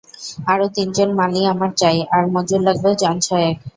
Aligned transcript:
আরো 0.47 0.65
তিনজন 0.75 1.09
মালী 1.19 1.41
আমার 1.45 1.71
চাই, 1.81 1.97
আর 2.15 2.23
মজুর 2.33 2.61
লাগবে 2.67 2.89
জন 3.01 3.15
ছয়েক। 3.25 3.55